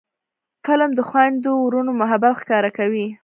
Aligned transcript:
فلم 0.65 0.91
د 0.95 0.99
خویندو 1.09 1.51
ورونو 1.65 1.91
محبت 2.01 2.33
ښکاره 2.41 2.69
کوي 2.77 3.07